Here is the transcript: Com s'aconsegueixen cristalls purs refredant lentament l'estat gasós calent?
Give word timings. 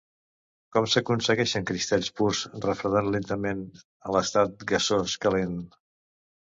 Com 0.77 0.87
s'aconsegueixen 0.93 1.67
cristalls 1.73 2.09
purs 2.21 2.41
refredant 2.67 3.13
lentament 3.19 3.65
l'estat 4.17 4.69
gasós 4.75 5.19
calent? 5.29 5.59